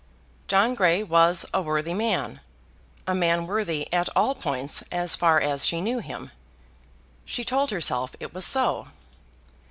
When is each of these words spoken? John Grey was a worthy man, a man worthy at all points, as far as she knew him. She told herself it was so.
John 0.47 0.73
Grey 0.73 1.03
was 1.03 1.45
a 1.53 1.61
worthy 1.61 1.93
man, 1.93 2.39
a 3.05 3.13
man 3.13 3.45
worthy 3.45 3.85
at 3.93 4.09
all 4.15 4.33
points, 4.33 4.83
as 4.91 5.15
far 5.15 5.39
as 5.39 5.63
she 5.63 5.79
knew 5.79 5.99
him. 5.99 6.31
She 7.23 7.43
told 7.43 7.69
herself 7.69 8.15
it 8.19 8.33
was 8.33 8.43
so. 8.47 8.87